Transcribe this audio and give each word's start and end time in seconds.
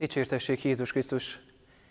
Dicsértessék 0.00 0.64
Jézus 0.64 0.90
Krisztus! 0.90 1.40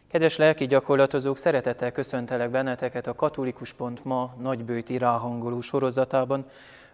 Kedves 0.08 0.38
lelki 0.38 0.66
gyakorlatozók, 0.66 1.38
szeretettel 1.38 1.92
köszöntelek 1.92 2.50
benneteket 2.50 3.08
a 3.08 3.16
Katolikus 3.16 3.74
Pont 3.74 4.04
ma 4.04 4.36
nagybőti 4.40 4.98
ráhangoló 4.98 5.62
sorozatában. 5.62 6.50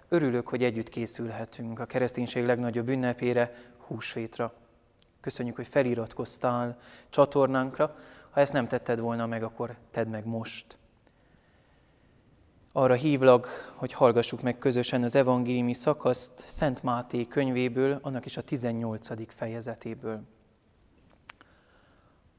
Örülök, 0.10 0.48
hogy 0.48 0.64
együtt 0.64 0.90
készülhetünk 0.90 1.80
a 1.80 1.86
kereszténység 1.86 2.46
legnagyobb 2.46 2.88
ünnepére, 2.88 3.56
húsvétra. 3.78 4.54
Köszönjük, 5.22 5.56
hogy 5.56 5.68
feliratkoztál 5.68 6.80
csatornánkra. 7.10 7.98
Ha 8.30 8.40
ezt 8.40 8.54
nem 8.54 8.68
tetted 8.68 9.00
volna 9.00 9.26
meg, 9.26 9.44
akkor 9.44 9.76
tedd 9.92 10.08
meg 10.08 10.26
most. 10.26 10.78
Arra 12.72 12.94
hívlak, 12.94 13.74
hogy 13.76 13.94
hallgassuk 13.94 14.42
meg 14.42 14.58
közösen 14.58 15.04
az 15.04 15.16
evangéliumi 15.16 15.74
szakaszt 15.74 16.44
Szent 16.46 16.84
Máté 16.84 17.28
könyvéből, 17.28 18.00
annak 18.02 18.26
is 18.26 18.38
a 18.38 18.42
18. 18.42 19.34
fejezetéből. 19.34 20.34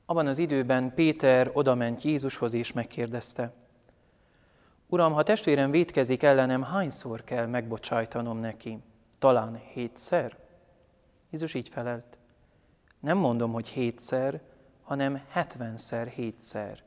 Abban 0.06 0.27
az 0.27 0.38
időben 0.38 0.95
Péter 0.95 1.51
odament 1.52 2.02
Jézushoz 2.02 2.55
és 2.55 2.73
megkérdezte, 2.73 3.52
Uram, 4.88 5.12
ha 5.12 5.23
testvérem 5.23 5.70
vétkezik 5.70 6.23
ellenem, 6.23 6.62
hányszor 6.62 7.24
kell 7.24 7.46
megbocsájtanom 7.46 8.38
neki? 8.38 8.79
Talán 9.19 9.60
hétszer? 9.73 10.37
Jézus 11.30 11.55
így 11.55 11.69
felelt. 11.69 12.19
Nem 13.01 13.19
mondom, 13.19 13.52
hogy 13.52 13.66
hétszer, 13.66 14.41
hanem 14.82 15.23
hetvenszer 15.29 16.07
hétszer. 16.07 16.82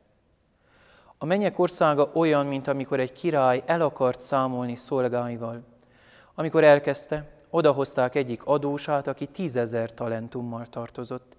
A 1.18 1.26
mennyek 1.26 1.60
országa 1.60 2.12
olyan, 2.14 2.46
mint 2.46 2.68
amikor 2.68 3.00
egy 3.00 3.12
király 3.12 3.64
el 3.66 3.82
akart 3.82 4.20
számolni 4.20 4.76
szolgáival. 4.76 5.64
Amikor 6.36 6.64
elkezdte, 6.64 7.30
odahozták 7.50 8.16
egyik 8.16 8.46
adósát, 8.46 9.08
aki 9.08 9.26
tízezer 9.28 9.94
talentummal 9.94 10.66
tartozott. 10.66 11.38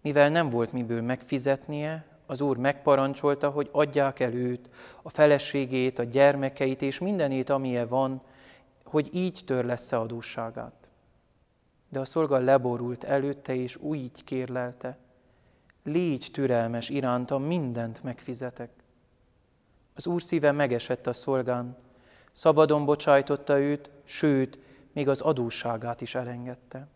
Mivel 0.00 0.28
nem 0.28 0.50
volt 0.50 0.72
miből 0.72 1.02
megfizetnie, 1.02 2.04
az 2.26 2.40
úr 2.40 2.56
megparancsolta, 2.56 3.50
hogy 3.50 3.68
adják 3.72 4.20
el 4.20 4.32
őt, 4.32 4.70
a 5.02 5.08
feleségét, 5.08 5.98
a 5.98 6.02
gyermekeit 6.02 6.82
és 6.82 6.98
mindenét, 6.98 7.50
amilyen 7.50 7.88
van, 7.88 8.22
hogy 8.84 9.08
így 9.12 9.42
törlesse 9.46 9.98
adósságát. 9.98 10.90
De 11.88 11.98
a 11.98 12.04
szolga 12.04 12.38
leborult 12.38 13.04
előtte, 13.04 13.54
és 13.54 13.76
úgy 13.76 14.24
kérlelte, 14.24 14.98
légy 15.84 16.28
türelmes 16.32 16.88
iránta, 16.88 17.38
mindent 17.38 18.02
megfizetek. 18.02 18.70
Az 19.94 20.06
úr 20.06 20.22
szíve 20.22 20.52
megesett 20.52 21.06
a 21.06 21.12
szolgán, 21.12 21.76
szabadon 22.32 22.84
bocsájtotta 22.84 23.58
őt, 23.58 23.90
sőt, 24.04 24.58
még 24.92 25.08
az 25.08 25.20
adósságát 25.20 26.00
is 26.00 26.14
elengedte. 26.14 26.86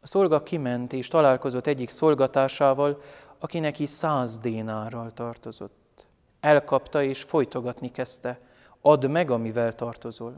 A 0.00 0.06
szolga 0.06 0.42
kiment 0.42 0.92
és 0.92 1.08
találkozott 1.08 1.66
egyik 1.66 1.88
szolgatásával, 1.88 3.02
aki 3.38 3.58
neki 3.58 3.86
száz 3.86 4.38
dénárral 4.38 5.12
tartozott. 5.12 6.06
Elkapta 6.40 7.02
és 7.02 7.22
folytogatni 7.22 7.90
kezdte, 7.90 8.40
add 8.80 9.10
meg, 9.10 9.30
amivel 9.30 9.72
tartozol. 9.72 10.36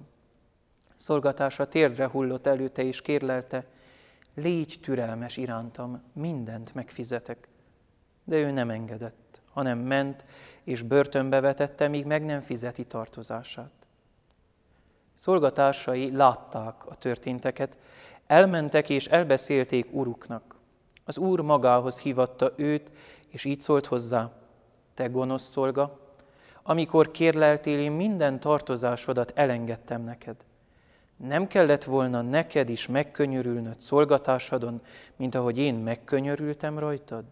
Szolgatása 0.96 1.66
térdre 1.68 2.08
hullott 2.08 2.46
előtte 2.46 2.82
és 2.82 3.02
kérlelte, 3.02 3.66
légy 4.34 4.78
türelmes 4.82 5.36
irántam, 5.36 6.02
mindent 6.12 6.74
megfizetek. 6.74 7.48
De 8.24 8.36
ő 8.36 8.50
nem 8.50 8.70
engedett, 8.70 9.40
hanem 9.52 9.78
ment 9.78 10.24
és 10.64 10.82
börtönbe 10.82 11.40
vetette, 11.40 11.88
míg 11.88 12.06
meg 12.06 12.24
nem 12.24 12.40
fizeti 12.40 12.84
tartozását. 12.84 13.79
Szolgatársai 15.20 16.16
látták 16.16 16.86
a 16.86 16.94
történteket, 16.94 17.78
Elmentek 18.26 18.90
és 18.90 19.06
elbeszélték 19.06 19.86
uruknak. 19.92 20.56
Az 21.04 21.18
úr 21.18 21.40
magához 21.40 22.00
hívatta 22.00 22.52
őt, 22.56 22.92
és 23.28 23.44
így 23.44 23.60
szólt 23.60 23.86
hozzá, 23.86 24.30
te 24.94 25.06
gonosz 25.06 25.50
szolga, 25.50 25.98
amikor 26.62 27.10
kérleltél, 27.10 27.78
én 27.78 27.92
minden 27.92 28.40
tartozásodat 28.40 29.32
elengedtem 29.34 30.02
neked. 30.02 30.36
Nem 31.16 31.46
kellett 31.46 31.84
volna 31.84 32.22
neked 32.22 32.68
is 32.68 32.86
megkönyörülnöd 32.86 33.80
szolgatásodon, 33.80 34.82
mint 35.16 35.34
ahogy 35.34 35.58
én 35.58 35.74
megkönyörültem 35.74 36.78
rajtad? 36.78 37.24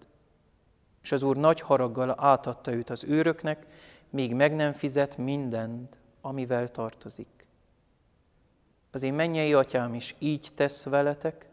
És 1.02 1.12
az 1.12 1.22
úr 1.22 1.36
nagy 1.36 1.60
haraggal 1.60 2.14
átadta 2.18 2.72
őt 2.72 2.90
az 2.90 3.04
őröknek, 3.04 3.66
míg 4.10 4.34
meg 4.34 4.54
nem 4.54 4.72
fizet 4.72 5.16
mindent, 5.16 5.98
amivel 6.20 6.68
tartozik. 6.68 7.37
Az 8.98 9.04
én 9.04 9.14
mennyei 9.14 9.54
atyám 9.54 9.94
is 9.94 10.14
így 10.18 10.48
tesz 10.54 10.84
veletek, 10.84 11.48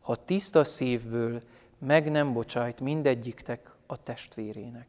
ha 0.00 0.24
tiszta 0.24 0.64
szívből 0.64 1.42
meg 1.78 2.10
nem 2.10 2.32
bocsájt 2.32 2.80
mindegyiktek 2.80 3.70
a 3.86 4.02
testvérének. 4.02 4.88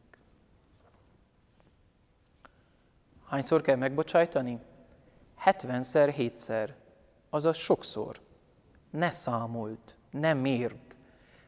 Hányszor 3.25 3.61
kell 3.61 3.75
megbocsájtani? 3.75 4.59
70-szer, 5.45 6.11
hétszer, 6.15 6.75
azaz 7.29 7.55
sokszor. 7.55 8.19
Ne 8.89 9.09
számolt, 9.09 9.95
ne 10.11 10.33
mérd, 10.33 10.95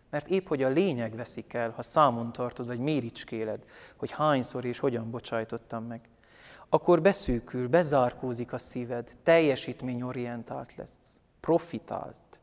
mert 0.10 0.28
épp 0.28 0.48
hogy 0.48 0.64
a 0.64 0.70
lényeg 0.70 1.16
veszik 1.16 1.54
el, 1.54 1.70
ha 1.70 1.82
számon 1.82 2.32
tartod, 2.32 2.68
vagy 2.68 2.80
méricskéled, 2.80 3.66
hogy 3.96 4.12
hányszor 4.12 4.66
és 4.66 4.80
hogyan 4.80 5.12
bocsájtottam 5.12 5.84
meg 5.84 6.10
akkor 6.74 7.02
beszűkül, 7.02 7.68
bezárkózik 7.68 8.54
a 8.54 8.58
szíved, 8.58 9.18
teljesítményorientált 9.24 10.76
lesz, 10.76 11.20
profitált. 11.40 12.40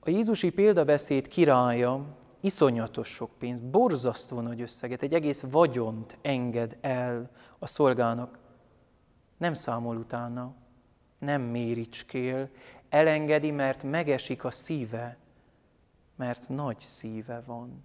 A 0.00 0.10
Jézusi 0.10 0.50
példabeszéd 0.50 1.28
királya 1.28 2.04
iszonyatos 2.40 3.08
sok 3.08 3.30
pénzt, 3.38 3.66
borzasztó 3.66 4.40
nagy 4.40 4.60
összeget, 4.60 5.02
egy 5.02 5.14
egész 5.14 5.44
vagyont 5.50 6.18
enged 6.22 6.76
el 6.80 7.30
a 7.58 7.66
szolgának. 7.66 8.38
Nem 9.36 9.54
számol 9.54 9.96
utána, 9.96 10.54
nem 11.18 11.42
méricskél, 11.42 12.48
elengedi, 12.88 13.50
mert 13.50 13.82
megesik 13.82 14.44
a 14.44 14.50
szíve, 14.50 15.16
mert 16.16 16.48
nagy 16.48 16.78
szíve 16.78 17.42
van. 17.46 17.84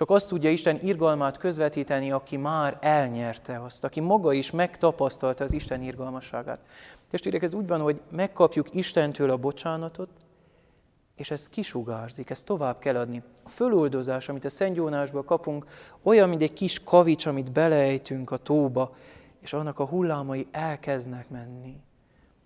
Csak 0.00 0.10
azt 0.10 0.28
tudja 0.28 0.50
Isten 0.50 0.78
irgalmát 0.82 1.36
közvetíteni, 1.36 2.10
aki 2.10 2.36
már 2.36 2.78
elnyerte 2.80 3.62
azt, 3.62 3.84
aki 3.84 4.00
maga 4.00 4.32
is 4.32 4.50
megtapasztalta 4.50 5.44
az 5.44 5.52
Isten 5.52 5.82
irgalmasságát. 5.82 6.60
Testvérek, 7.10 7.42
ez 7.42 7.54
úgy 7.54 7.66
van, 7.66 7.80
hogy 7.80 8.00
megkapjuk 8.10 8.74
Istentől 8.74 9.30
a 9.30 9.36
bocsánatot, 9.36 10.08
és 11.16 11.30
ez 11.30 11.48
kisugárzik, 11.48 12.30
ezt 12.30 12.44
tovább 12.44 12.78
kell 12.78 12.96
adni. 12.96 13.22
A 13.44 13.48
föloldozás, 13.48 14.28
amit 14.28 14.44
a 14.44 14.48
Szent 14.48 14.76
Jónásban 14.76 15.24
kapunk, 15.24 15.66
olyan, 16.02 16.28
mint 16.28 16.42
egy 16.42 16.52
kis 16.52 16.82
kavics, 16.82 17.26
amit 17.26 17.52
beleejtünk 17.52 18.30
a 18.30 18.36
tóba, 18.36 18.96
és 19.40 19.52
annak 19.52 19.78
a 19.78 19.86
hullámai 19.86 20.46
elkezdnek 20.50 21.28
menni. 21.28 21.80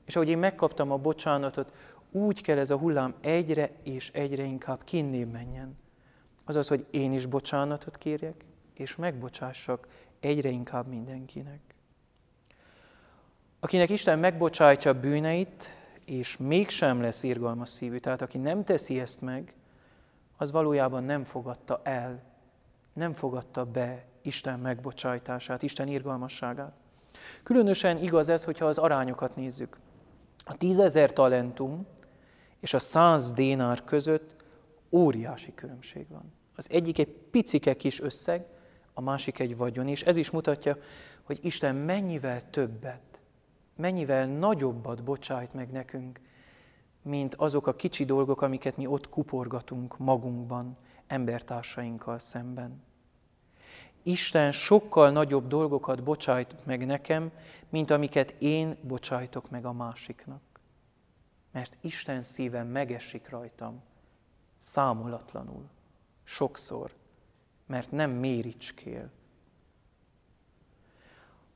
És 0.05 0.17
ahogy 0.17 0.29
én 0.29 0.39
megkaptam 0.39 0.91
a 0.91 0.97
bocsánatot, 0.97 1.73
úgy 2.11 2.43
kell 2.43 2.59
ez 2.59 2.71
a 2.71 2.77
hullám 2.77 3.15
egyre 3.21 3.71
és 3.83 4.11
egyre 4.11 4.43
inkább 4.43 4.85
kinnébb 4.85 5.33
menjen. 5.33 5.83
Azaz, 6.45 6.69
hogy 6.69 6.87
én 6.91 7.13
is 7.13 7.27
bocsánatot 7.27 7.99
kérjek, 7.99 8.45
és 8.75 8.97
megbocsássak 8.97 9.89
egyre 10.21 10.49
inkább 10.49 10.87
mindenkinek. 10.87 11.61
Akinek 13.61 13.89
Isten 13.91 14.19
megbocsátja 14.19 15.01
bűneit, 15.01 15.73
és 16.05 16.37
mégsem 16.37 17.01
lesz 17.01 17.23
irgalmas 17.23 17.69
szívű, 17.69 17.99
tehát 17.99 18.23
aki 18.23 18.39
nem 18.39 18.65
teszi 18.65 19.01
ezt 19.01 19.21
meg, 19.21 19.55
az 20.37 20.51
valójában 20.51 21.05
nem 21.05 21.25
fogadta 21.25 21.81
el, 21.83 22.23
nem 22.93 23.13
fogadta 23.13 23.65
be 23.65 24.05
Isten 24.23 24.59
megbocsájtását, 24.59 25.63
Isten 25.63 25.89
irgalmasságát. 25.89 26.73
Különösen 27.43 27.99
igaz 27.99 28.29
ez, 28.29 28.45
hogyha 28.45 28.67
az 28.67 28.79
arányokat 28.79 29.37
nézzük. 29.37 29.79
A 30.45 30.57
tízezer 30.57 31.13
talentum 31.13 31.87
és 32.61 32.75
a 32.75 32.79
száz 32.79 33.33
dénár 33.33 33.85
között 33.85 34.34
óriási 34.95 35.55
különbség 35.55 36.09
van. 36.09 36.33
Az 36.57 36.71
egyik 36.71 36.99
egy 36.99 37.09
picike 37.09 37.75
kis 37.75 38.01
összeg, 38.01 38.47
a 38.93 39.01
másik 39.01 39.39
egy 39.39 39.57
vagyon, 39.57 39.89
és 39.89 40.03
ez 40.03 40.17
is 40.17 40.31
mutatja, 40.31 40.77
hogy 41.23 41.39
Isten 41.43 41.77
mennyivel 41.77 42.51
többet, 42.51 43.21
mennyivel 43.77 44.27
nagyobbat 44.27 45.05
bocsájt 45.05 45.55
meg 45.55 45.71
nekünk, 45.71 46.21
mint 47.03 47.35
azok 47.35 47.67
a 47.67 47.75
kicsi 47.75 48.05
dolgok, 48.05 48.43
amiket 48.43 48.77
mi 48.77 48.87
ott 48.87 49.09
kuporgatunk 49.09 49.99
magunkban, 49.99 50.77
embertársainkkal 51.07 52.19
szemben. 52.19 52.83
Isten 54.03 54.53
sokkal 54.53 55.11
nagyobb 55.11 55.47
dolgokat 55.47 56.03
bocsájt 56.03 56.55
meg 56.65 56.87
nekem, 56.87 57.31
mint 57.69 57.91
amiket 57.91 58.35
én 58.39 58.77
bocsájtok 58.83 59.51
meg 59.51 59.65
a 59.65 59.73
másiknak. 59.73 60.43
Mert 61.53 61.77
Isten 61.81 62.23
szíve 62.23 62.63
megesik 62.63 63.29
rajtam, 63.29 63.83
számolatlanul, 64.65 65.65
sokszor, 66.23 66.91
mert 67.67 67.91
nem 67.91 68.11
méricskél. 68.11 69.11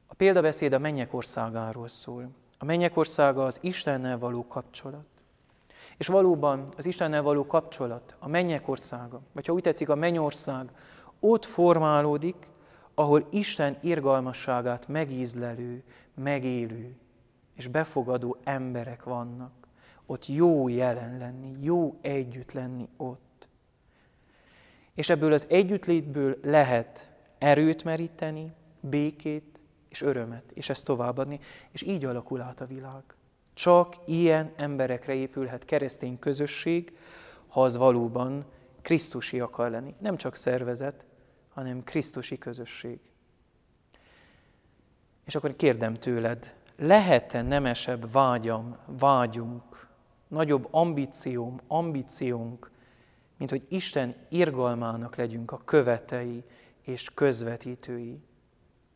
A 0.06 0.14
példabeszéd 0.14 0.72
a 0.72 0.78
mennyek 0.78 1.14
országáról 1.14 1.88
szól. 1.88 2.30
A 2.58 2.64
mennyek 2.64 2.96
országa 2.96 3.44
az 3.44 3.58
Istennel 3.60 4.18
való 4.18 4.46
kapcsolat. 4.46 5.06
És 5.96 6.06
valóban 6.06 6.72
az 6.76 6.86
Istennel 6.86 7.22
való 7.22 7.46
kapcsolat, 7.46 8.16
a 8.18 8.28
mennyek 8.28 8.68
országa, 8.68 9.20
vagy 9.32 9.46
ha 9.46 9.52
úgy 9.52 9.62
tetszik, 9.62 9.88
a 9.88 9.94
mennyország, 9.94 10.70
ott 11.20 11.44
formálódik, 11.44 12.48
ahol 12.94 13.26
Isten 13.30 13.76
irgalmasságát 13.80 14.88
megízlelő, 14.88 15.82
megélő 16.14 16.96
és 17.54 17.66
befogadó 17.66 18.36
emberek 18.44 19.02
vannak. 19.02 19.57
Ott 20.10 20.26
jó 20.26 20.68
jelen 20.68 21.18
lenni, 21.18 21.56
jó 21.60 21.98
együtt 22.00 22.52
lenni 22.52 22.88
ott. 22.96 23.48
És 24.94 25.08
ebből 25.08 25.32
az 25.32 25.46
együttlétből 25.48 26.38
lehet 26.42 27.10
erőt 27.38 27.84
meríteni, 27.84 28.52
békét 28.80 29.60
és 29.88 30.02
örömet, 30.02 30.50
és 30.54 30.68
ezt 30.68 30.84
továbbadni, 30.84 31.40
és 31.70 31.82
így 31.82 32.04
alakul 32.04 32.40
át 32.40 32.60
a 32.60 32.66
világ. 32.66 33.02
Csak 33.54 33.96
ilyen 34.06 34.52
emberekre 34.56 35.14
épülhet 35.14 35.64
keresztény 35.64 36.18
közösség, 36.18 36.96
ha 37.48 37.62
az 37.62 37.76
valóban 37.76 38.44
Krisztusi 38.82 39.40
akar 39.40 39.70
lenni. 39.70 39.94
Nem 39.98 40.16
csak 40.16 40.34
szervezet, 40.34 41.06
hanem 41.48 41.84
Krisztusi 41.84 42.38
közösség. 42.38 42.98
És 45.24 45.34
akkor 45.34 45.56
kérdem 45.56 45.94
tőled, 45.94 46.54
lehet-e 46.78 47.42
nemesebb 47.42 48.12
vágyam, 48.12 48.76
vágyunk, 48.86 49.87
nagyobb 50.28 50.68
ambícióm, 50.70 51.60
ambíciónk, 51.66 52.70
mint 53.36 53.50
hogy 53.50 53.66
Isten 53.68 54.14
irgalmának 54.28 55.16
legyünk 55.16 55.52
a 55.52 55.60
követei 55.64 56.44
és 56.82 57.10
közvetítői, 57.14 58.20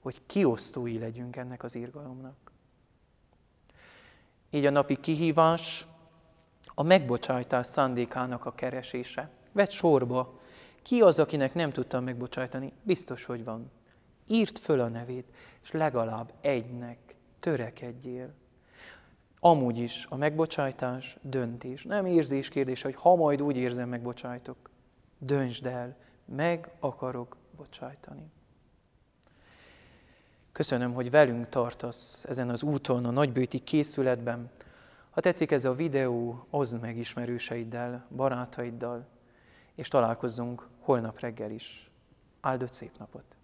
hogy 0.00 0.20
kiosztói 0.26 0.98
legyünk 0.98 1.36
ennek 1.36 1.62
az 1.62 1.74
irgalomnak. 1.74 2.52
Így 4.50 4.66
a 4.66 4.70
napi 4.70 4.96
kihívás 5.00 5.86
a 6.74 6.82
megbocsájtás 6.82 7.66
szándékának 7.66 8.44
a 8.44 8.54
keresése. 8.54 9.30
Vedd 9.52 9.68
sorba, 9.68 10.40
ki 10.82 11.00
az, 11.00 11.18
akinek 11.18 11.54
nem 11.54 11.72
tudtam 11.72 12.04
megbocsájtani? 12.04 12.72
Biztos, 12.82 13.24
hogy 13.24 13.44
van. 13.44 13.70
Írd 14.26 14.58
föl 14.58 14.80
a 14.80 14.88
nevét, 14.88 15.34
és 15.62 15.70
legalább 15.70 16.32
egynek 16.40 17.14
törekedjél. 17.40 18.34
Amúgy 19.44 19.78
is 19.78 20.06
a 20.08 20.16
megbocsájtás 20.16 21.16
döntés. 21.22 21.84
Nem 21.84 22.06
érzés 22.06 22.48
kérdése, 22.48 22.84
hogy 22.84 22.94
ha 22.94 23.14
majd 23.14 23.42
úgy 23.42 23.56
érzem, 23.56 23.88
megbocsájtok. 23.88 24.70
Döntsd 25.18 25.66
el, 25.66 25.96
meg 26.24 26.70
akarok 26.80 27.36
bocsájtani. 27.56 28.30
Köszönöm, 30.52 30.92
hogy 30.92 31.10
velünk 31.10 31.48
tartasz 31.48 32.24
ezen 32.24 32.48
az 32.48 32.62
úton, 32.62 33.04
a 33.04 33.10
nagybőti 33.10 33.58
készületben. 33.58 34.50
Ha 35.10 35.20
tetszik 35.20 35.50
ez 35.50 35.64
a 35.64 35.74
videó, 35.74 36.46
oszd 36.50 36.80
meg 36.80 36.96
ismerőseiddel, 36.96 38.06
barátaiddal, 38.16 39.06
és 39.74 39.88
találkozzunk 39.88 40.68
holnap 40.80 41.20
reggel 41.20 41.50
is. 41.50 41.90
Áldott 42.40 42.72
szép 42.72 42.98
napot! 42.98 43.41